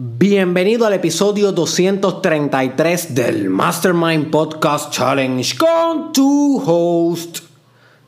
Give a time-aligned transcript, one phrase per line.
[0.00, 7.38] Bienvenido al episodio 233 del Mastermind Podcast Challenge con tu host,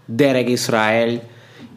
[0.06, 1.20] Derek Israel.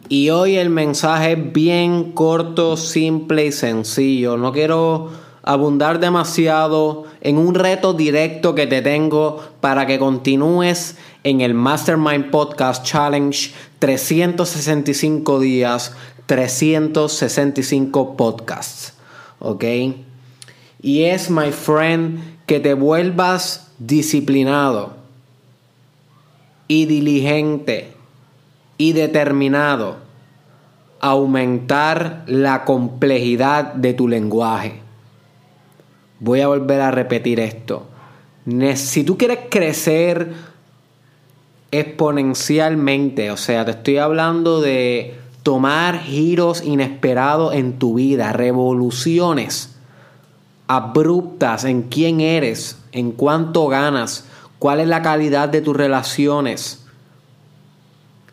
[0.10, 4.38] Y hoy el mensaje es bien corto, simple y sencillo.
[4.38, 5.10] No quiero
[5.42, 12.30] abundar demasiado en un reto directo que te tengo para que continúes en el Mastermind
[12.30, 15.96] Podcast Challenge 365 días,
[16.28, 18.93] 365 podcasts.
[19.44, 19.64] ¿Ok?
[20.82, 24.96] Y es, my friend, que te vuelvas disciplinado
[26.68, 27.94] y diligente
[28.78, 29.98] y determinado
[31.00, 34.80] a aumentar la complejidad de tu lenguaje.
[36.20, 37.88] Voy a volver a repetir esto.
[38.76, 40.34] Si tú quieres crecer
[41.72, 49.74] exponencialmente, o sea, te estoy hablando de tomar giros inesperados en tu vida, revoluciones
[50.68, 54.26] abruptas en quién eres, en cuánto ganas,
[54.60, 56.86] cuál es la calidad de tus relaciones,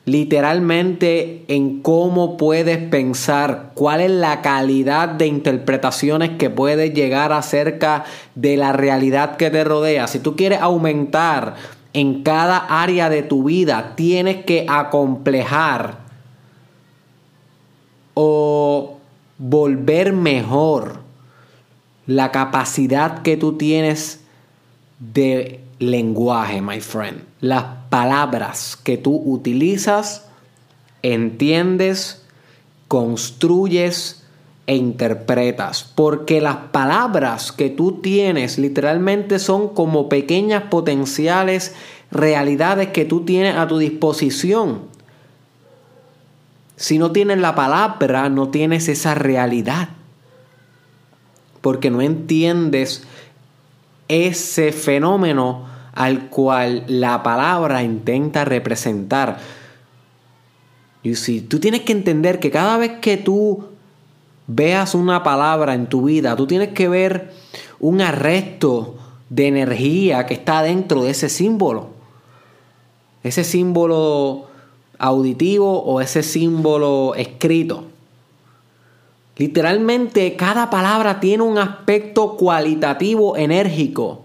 [0.05, 8.05] literalmente en cómo puedes pensar, cuál es la calidad de interpretaciones que puedes llegar acerca
[8.34, 10.06] de la realidad que te rodea.
[10.06, 11.56] Si tú quieres aumentar
[11.93, 16.00] en cada área de tu vida, tienes que acomplejar
[18.23, 18.99] o
[19.39, 21.01] volver mejor
[22.07, 24.21] la capacidad que tú tienes
[24.99, 27.23] de lenguaje, my friend.
[27.41, 30.27] Las palabras que tú utilizas,
[31.01, 32.23] entiendes,
[32.89, 34.23] construyes
[34.67, 35.91] e interpretas.
[35.95, 41.75] Porque las palabras que tú tienes literalmente son como pequeñas potenciales
[42.11, 44.90] realidades que tú tienes a tu disposición.
[46.81, 49.91] Si no tienes la palabra, no tienes esa realidad.
[51.61, 53.03] Porque no entiendes
[54.09, 59.41] ese fenómeno al cual la palabra intenta representar.
[61.03, 63.66] Y si tú tienes que entender que cada vez que tú
[64.47, 67.34] veas una palabra en tu vida, tú tienes que ver
[67.78, 68.97] un arresto
[69.28, 71.91] de energía que está dentro de ese símbolo.
[73.22, 74.50] Ese símbolo
[75.00, 77.84] auditivo o ese símbolo escrito.
[79.37, 84.22] Literalmente cada palabra tiene un aspecto cualitativo enérgico.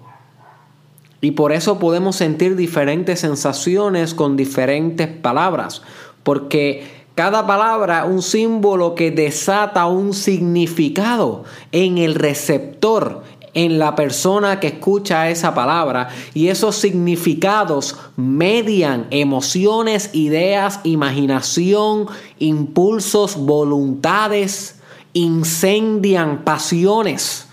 [1.22, 5.82] Y por eso podemos sentir diferentes sensaciones con diferentes palabras.
[6.24, 6.84] Porque
[7.16, 13.24] cada palabra es un símbolo que desata un significado en el receptor,
[13.56, 22.08] en la persona que escucha esa palabra y esos significados median emociones, ideas, imaginación,
[22.38, 24.76] impulsos, voluntades,
[25.14, 27.48] incendian pasiones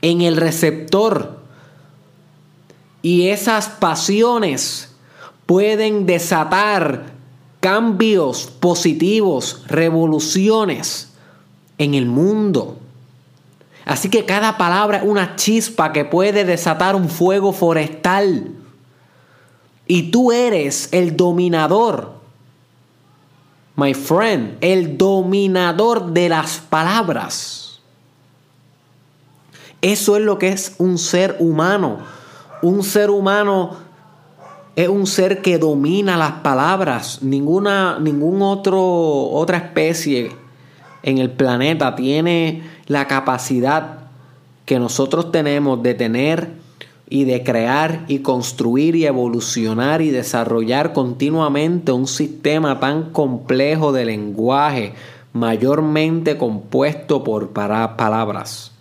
[0.00, 1.40] en el receptor.
[3.02, 4.94] Y esas pasiones
[5.46, 7.12] pueden desatar
[7.58, 11.12] cambios positivos, revoluciones
[11.78, 12.78] en el mundo.
[13.84, 18.52] Así que cada palabra es una chispa que puede desatar un fuego forestal.
[19.86, 22.14] Y tú eres el dominador.
[23.74, 27.80] My friend, el dominador de las palabras.
[29.80, 31.98] Eso es lo que es un ser humano.
[32.62, 33.76] Un ser humano
[34.76, 37.22] es un ser que domina las palabras.
[37.22, 40.30] Ninguna, ningún otro, otra especie
[41.02, 43.98] en el planeta tiene la capacidad
[44.64, 46.62] que nosotros tenemos de tener
[47.08, 54.06] y de crear y construir y evolucionar y desarrollar continuamente un sistema tan complejo de
[54.06, 54.94] lenguaje,
[55.34, 58.72] mayormente compuesto por palabras.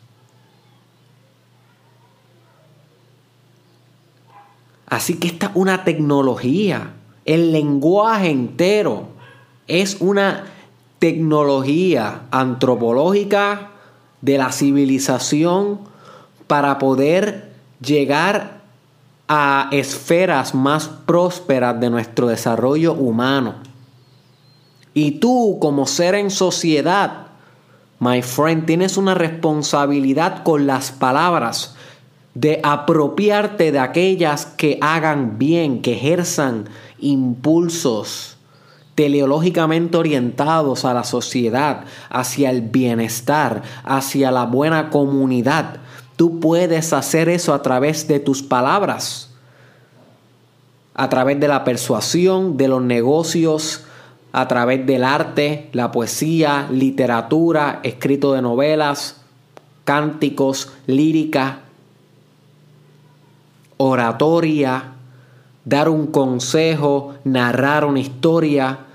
[4.88, 6.94] Así que esta es una tecnología.
[7.26, 9.08] El lenguaje entero
[9.68, 10.46] es una
[11.00, 13.71] tecnología antropológica
[14.22, 15.80] de la civilización
[16.48, 18.62] para poder llegar
[19.28, 23.56] a esferas más prósperas de nuestro desarrollo humano.
[24.94, 27.28] Y tú como ser en sociedad,
[28.00, 31.76] my friend, tienes una responsabilidad con las palabras
[32.34, 36.70] de apropiarte de aquellas que hagan bien, que ejerzan
[37.00, 38.31] impulsos
[39.02, 45.78] teleológicamente orientados a la sociedad, hacia el bienestar, hacia la buena comunidad.
[46.18, 49.32] Tú puedes hacer eso a través de tus palabras,
[50.94, 53.86] a través de la persuasión, de los negocios,
[54.34, 59.20] a través del arte, la poesía, literatura, escrito de novelas,
[59.84, 61.62] cánticos, lírica,
[63.78, 64.92] oratoria,
[65.66, 68.91] dar un consejo, narrar una historia,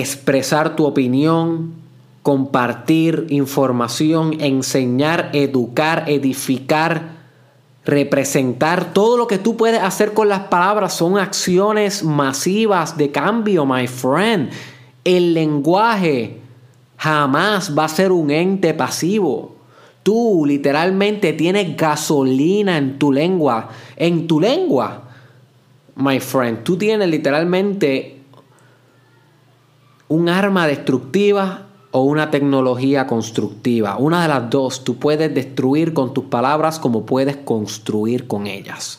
[0.00, 1.74] expresar tu opinión,
[2.22, 7.10] compartir información, enseñar, educar, edificar,
[7.84, 8.94] representar.
[8.94, 13.86] Todo lo que tú puedes hacer con las palabras son acciones masivas de cambio, my
[13.86, 14.50] friend.
[15.04, 16.38] El lenguaje
[16.96, 19.56] jamás va a ser un ente pasivo.
[20.02, 23.68] Tú literalmente tienes gasolina en tu lengua.
[23.96, 25.02] En tu lengua,
[25.96, 28.21] my friend, tú tienes literalmente
[30.12, 33.96] un arma destructiva o una tecnología constructiva.
[33.96, 38.98] Una de las dos, tú puedes destruir con tus palabras como puedes construir con ellas.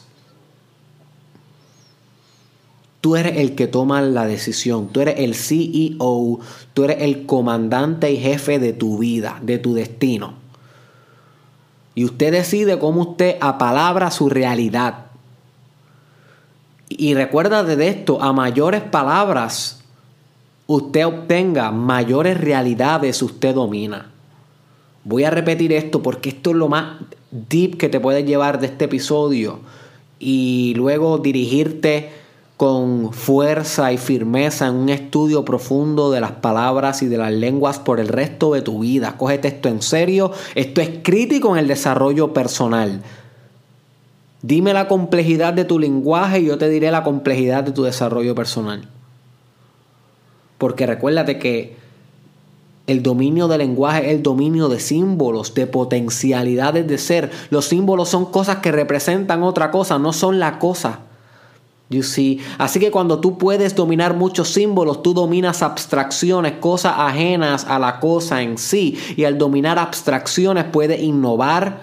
[3.00, 6.40] Tú eres el que toma la decisión, tú eres el CEO,
[6.74, 10.34] tú eres el comandante y jefe de tu vida, de tu destino.
[11.94, 15.06] Y usted decide cómo usted apalabra su realidad.
[16.90, 19.83] Y recuerda de esto, a mayores palabras
[20.68, 24.12] usted obtenga, mayores realidades usted domina.
[25.04, 26.98] Voy a repetir esto porque esto es lo más
[27.32, 29.60] deep que te puedes llevar de este episodio
[30.20, 32.12] y luego dirigirte
[32.56, 37.80] con fuerza y firmeza en un estudio profundo de las palabras y de las lenguas
[37.80, 39.18] por el resto de tu vida.
[39.18, 43.02] Cógete esto en serio, esto es crítico en el desarrollo personal.
[44.42, 48.36] Dime la complejidad de tu lenguaje y yo te diré la complejidad de tu desarrollo
[48.36, 48.88] personal.
[50.64, 51.76] Porque recuérdate que
[52.88, 57.32] el dominio del lenguaje es el dominio de símbolos, de potencialidades de ser.
[57.50, 61.00] Los símbolos son cosas que representan otra cosa, no son la cosa.
[61.90, 62.40] You see?
[62.60, 68.00] Así que cuando tú puedes dominar muchos símbolos, tú dominas abstracciones, cosas ajenas a la
[68.00, 68.98] cosa en sí.
[69.18, 71.80] Y al dominar abstracciones puedes innovar,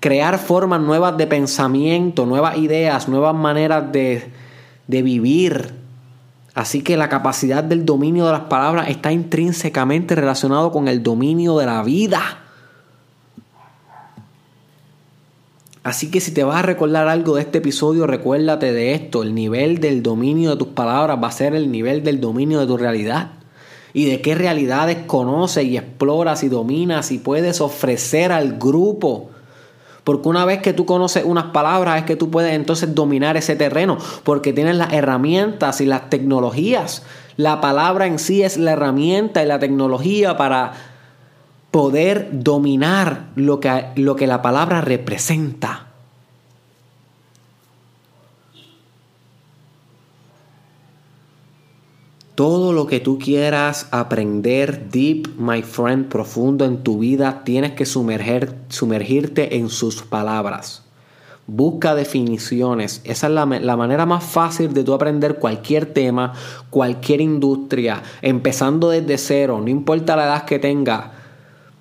[0.00, 4.32] crear formas nuevas de pensamiento, nuevas ideas, nuevas maneras de,
[4.86, 5.87] de vivir,
[6.58, 11.56] Así que la capacidad del dominio de las palabras está intrínsecamente relacionado con el dominio
[11.56, 12.20] de la vida.
[15.84, 19.22] Así que si te vas a recordar algo de este episodio, recuérdate de esto.
[19.22, 22.66] El nivel del dominio de tus palabras va a ser el nivel del dominio de
[22.66, 23.34] tu realidad.
[23.92, 29.30] Y de qué realidades conoces y exploras y dominas y puedes ofrecer al grupo.
[30.08, 33.56] Porque una vez que tú conoces unas palabras es que tú puedes entonces dominar ese
[33.56, 37.02] terreno, porque tienes las herramientas y las tecnologías.
[37.36, 40.72] La palabra en sí es la herramienta y la tecnología para
[41.70, 45.87] poder dominar lo que, lo que la palabra representa.
[52.38, 57.84] Todo lo que tú quieras aprender deep, my friend, profundo en tu vida, tienes que
[57.84, 60.84] sumergirte en sus palabras.
[61.48, 63.00] Busca definiciones.
[63.02, 66.32] Esa es la, la, manera más fácil de tú aprender cualquier tema,
[66.70, 71.14] cualquier industria, empezando desde cero, no importa la edad que tenga.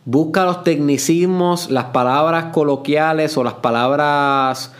[0.05, 4.71] Busca los tecnicismos, las palabras coloquiales o las palabras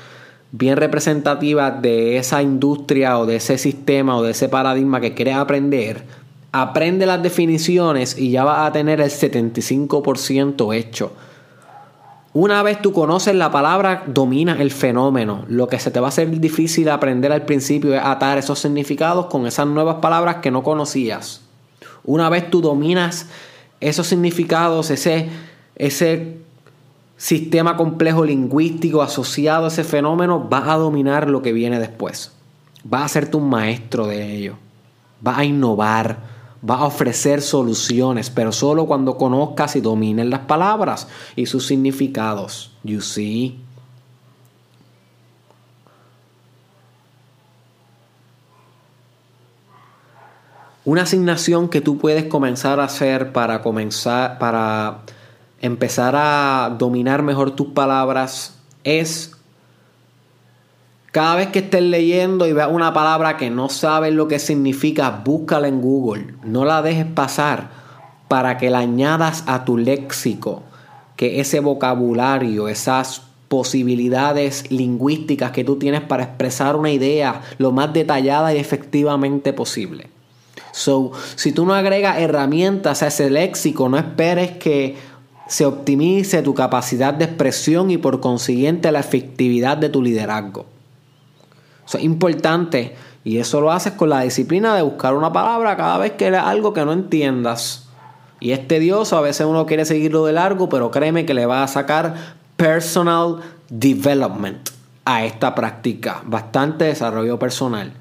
[0.52, 5.36] bien representativas de esa industria o de ese sistema o de ese paradigma que quieres
[5.36, 6.04] aprender,
[6.52, 11.12] aprende las definiciones y ya vas a tener el 75% hecho.
[12.34, 15.44] Una vez tú conoces la palabra, dominas el fenómeno.
[15.48, 19.26] Lo que se te va a hacer difícil aprender al principio es atar esos significados
[19.26, 21.42] con esas nuevas palabras que no conocías.
[22.04, 23.28] Una vez tú dominas
[23.80, 25.30] esos significados, ese,
[25.76, 26.38] ese
[27.18, 32.32] sistema complejo lingüístico asociado a ese fenómeno, vas a dominar lo que viene después.
[32.84, 34.56] Vas a ser un maestro de ello.
[35.20, 36.38] Vas a innovar.
[36.62, 42.72] Vas a ofrecer soluciones, pero solo cuando conozcas y domines las palabras y sus significados.
[42.84, 43.60] You see?
[50.86, 55.02] Una asignación que tú puedes comenzar a hacer para comenzar para
[55.62, 59.38] empezar a dominar mejor tus palabras es
[61.12, 65.22] cada vez que estés leyendo y veas una palabra que no sabes lo que significa,
[65.26, 66.36] búscala en Google.
[66.44, 67.70] No la dejes pasar
[68.28, 70.64] para que la añadas a tu léxico,
[71.16, 77.94] que ese vocabulario, esas posibilidades lingüísticas que tú tienes para expresar una idea lo más
[77.94, 80.10] detallada y efectivamente posible.
[80.72, 84.96] So, si tú no agregas herramientas a ese léxico, no esperes que
[85.48, 90.66] se optimice tu capacidad de expresión y por consiguiente la efectividad de tu liderazgo.
[91.86, 95.98] Eso es importante y eso lo haces con la disciplina de buscar una palabra cada
[95.98, 97.88] vez que leas algo que no entiendas.
[98.40, 101.64] Y es tedioso, a veces uno quiere seguirlo de largo, pero créeme que le va
[101.64, 102.14] a sacar
[102.56, 103.38] personal
[103.70, 104.70] development
[105.06, 107.94] a esta práctica, bastante desarrollo personal.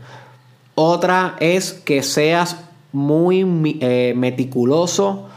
[0.75, 2.57] Otra es que seas
[2.93, 5.29] muy eh, meticuloso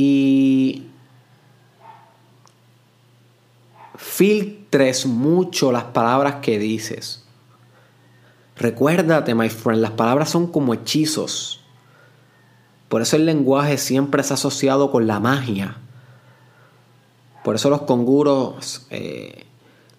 [0.00, 0.86] y
[3.96, 7.24] filtres mucho las palabras que dices.
[8.54, 11.64] Recuérdate, my friend, las palabras son como hechizos.
[12.88, 15.78] Por eso el lenguaje siempre es asociado con la magia.
[17.42, 19.46] Por eso los conjuros eh,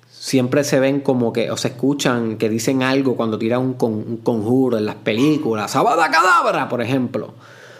[0.09, 4.17] siempre se ven como que, o se escuchan que dicen algo cuando tiran un, un
[4.23, 5.71] conjuro en las películas.
[5.71, 6.69] ¡Sabada cadabra!
[6.69, 7.33] Por ejemplo.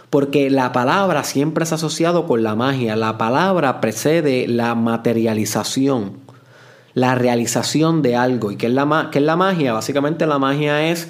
[0.09, 2.95] Porque la palabra siempre es asociado con la magia.
[2.95, 6.29] La palabra precede la materialización
[6.93, 8.51] la realización de algo.
[8.51, 9.73] ¿Y qué es la, es la magia?
[9.73, 11.07] Básicamente la magia es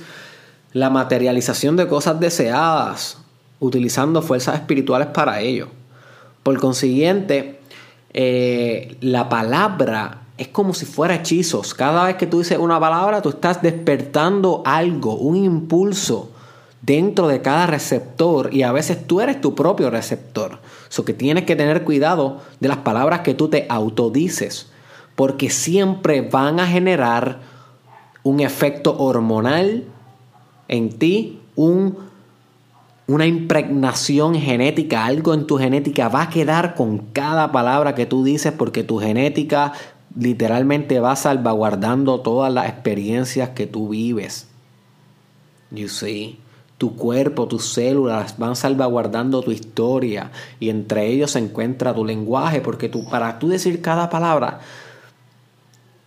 [0.74, 3.18] la materialización de cosas deseadas,
[3.60, 5.68] utilizando fuerzas espirituales para ello.
[6.44, 7.60] Por consiguiente,
[8.14, 11.74] eh, la palabra es como si fuera hechizos.
[11.74, 16.32] Cada vez que tú dices una palabra, tú estás despertando algo, un impulso
[16.82, 20.60] dentro de cada receptor y a veces tú eres tu propio receptor.
[20.90, 24.68] Eso que tienes que tener cuidado de las palabras que tú te autodices
[25.16, 27.40] porque siempre van a generar
[28.24, 29.84] un efecto hormonal
[30.68, 31.98] en ti, un,
[33.08, 38.24] una impregnación genética, algo en tu genética va a quedar con cada palabra que tú
[38.24, 39.74] dices porque tu genética
[40.18, 44.48] literalmente va salvaguardando todas las experiencias que tú vives.
[45.72, 46.40] You see,
[46.80, 50.32] tu cuerpo, tus células van salvaguardando tu historia
[50.62, 54.62] y entre ellos se encuentra tu lenguaje porque tú, para tú decir cada palabra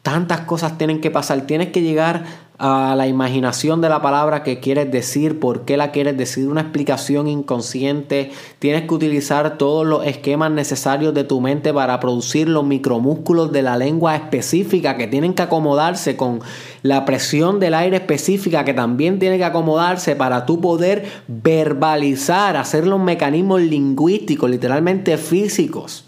[0.02, 1.42] Tantas cosas tienen que pasar.
[1.42, 2.24] Tienes que llegar
[2.58, 6.60] a la imaginación de la palabra que quieres decir, por qué la quieres decir, una
[6.62, 8.32] explicación inconsciente.
[8.58, 13.62] Tienes que utilizar todos los esquemas necesarios de tu mente para producir los micromúsculos de
[13.62, 16.40] la lengua específica que tienen que acomodarse con
[16.82, 22.88] la presión del aire específica que también tiene que acomodarse para tú poder verbalizar, hacer
[22.88, 26.06] los mecanismos lingüísticos, literalmente físicos,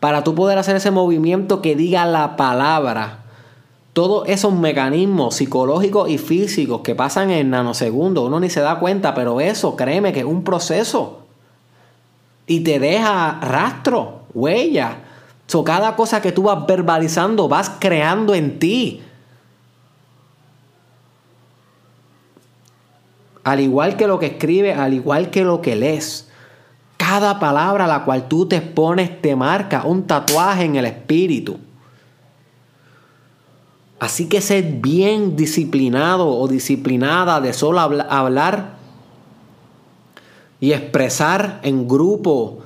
[0.00, 3.25] para tú poder hacer ese movimiento que diga la palabra
[3.96, 9.14] todos esos mecanismos psicológicos y físicos que pasan en nanosegundos, uno ni se da cuenta,
[9.14, 11.20] pero eso, créeme que es un proceso.
[12.46, 14.98] Y te deja rastro, huella.
[15.46, 19.00] So, cada cosa que tú vas verbalizando, vas creando en ti.
[23.44, 26.28] Al igual que lo que escribes, al igual que lo que lees.
[26.98, 31.60] Cada palabra a la cual tú te expones te marca un tatuaje en el espíritu.
[33.98, 38.76] Así que ser bien disciplinado o disciplinada de solo hablar
[40.60, 42.58] y expresar en grupo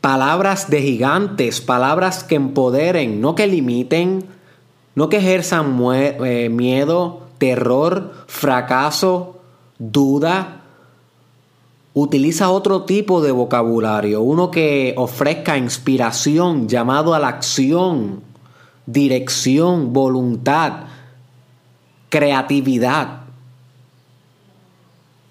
[0.00, 4.24] palabras de gigantes, palabras que empoderen, no que limiten,
[4.94, 9.40] no que ejerzan eh, miedo, terror, fracaso,
[9.78, 10.62] duda.
[11.92, 18.22] Utiliza otro tipo de vocabulario, uno que ofrezca inspiración, llamado a la acción,
[18.86, 20.84] dirección, voluntad,
[22.08, 23.20] creatividad,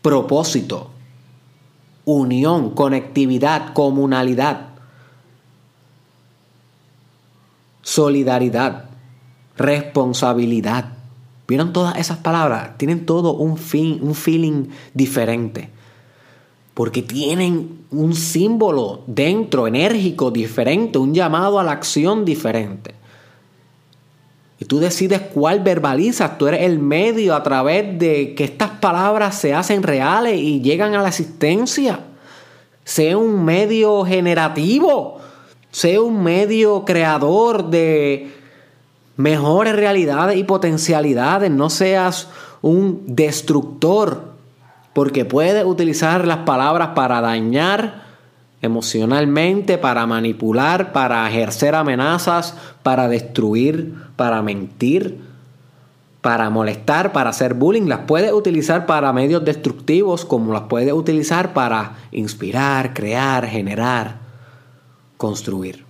[0.01, 0.91] propósito,
[2.05, 4.69] unión, conectividad, comunalidad,
[7.81, 8.85] solidaridad,
[9.57, 10.93] responsabilidad.
[11.47, 12.77] ¿Vieron todas esas palabras?
[12.77, 15.69] Tienen todo un, fin, un feeling diferente.
[16.75, 22.98] Porque tienen un símbolo dentro, enérgico, diferente, un llamado a la acción diferente.
[24.59, 26.37] Y tú decides cuál verbalizas.
[26.37, 30.95] Tú eres el medio a través de que estas palabras se hacen reales y llegan
[30.95, 32.01] a la existencia.
[32.83, 35.19] Sea un medio generativo.
[35.71, 38.31] Sea un medio creador de
[39.15, 41.49] mejores realidades y potencialidades.
[41.49, 42.27] No seas
[42.61, 44.33] un destructor.
[44.91, 48.09] Porque puedes utilizar las palabras para dañar
[48.61, 55.21] emocionalmente, para manipular, para ejercer amenazas, para destruir, para mentir,
[56.19, 57.87] para molestar, para hacer bullying.
[57.87, 64.17] Las puedes utilizar para medios destructivos como las puedes utilizar para inspirar, crear, generar,
[65.15, 65.85] construir.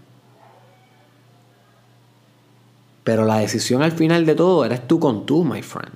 [3.04, 5.96] Pero la decisión al final de todo eres tú con tú, my friend.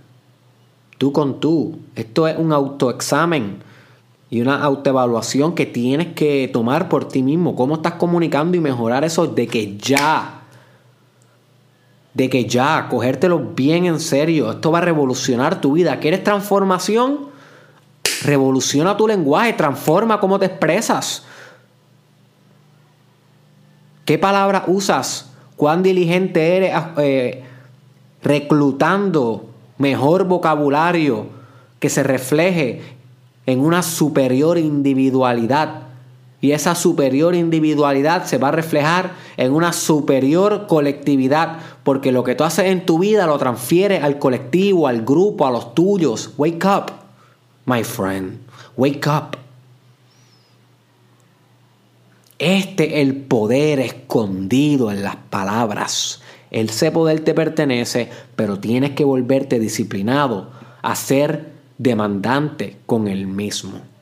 [0.97, 1.77] Tú con tú.
[1.95, 3.61] Esto es un autoexamen
[4.31, 7.55] y una autoevaluación que tienes que tomar por ti mismo.
[7.55, 10.42] ¿Cómo estás comunicando y mejorar eso de que ya?
[12.13, 14.51] De que ya, cogértelo bien en serio.
[14.51, 15.99] Esto va a revolucionar tu vida.
[15.99, 17.33] ¿Quieres transformación?
[18.23, 21.23] revoluciona tu lenguaje, transforma cómo te expresas.
[24.05, 25.29] ¿Qué palabras usas?
[25.55, 27.43] ¿Cuán diligente eres eh,
[28.21, 31.27] reclutando mejor vocabulario
[31.79, 32.81] que se refleje
[33.45, 35.82] en una superior individualidad?
[36.43, 42.35] Y esa superior individualidad se va a reflejar en una superior colectividad, porque lo que
[42.35, 46.31] tú haces en tu vida lo transfieres al colectivo, al grupo, a los tuyos.
[46.35, 46.91] Wake up,
[47.63, 48.41] my friend.
[48.75, 49.37] Wake up.
[52.39, 56.21] Este es el poder escondido en las palabras.
[56.51, 63.92] Ese poder te pertenece, pero tienes que volverte disciplinado a ser demandante con el mismo.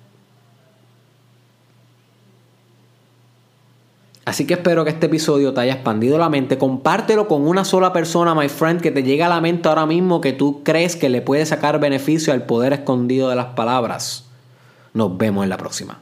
[4.24, 6.58] Así que espero que este episodio te haya expandido la mente.
[6.58, 10.22] Compártelo con una sola persona, my friend, que te llegue a la mente ahora mismo
[10.22, 14.26] que tú crees que le puede sacar beneficio al poder escondido de las palabras.
[14.94, 16.00] Nos vemos en la próxima.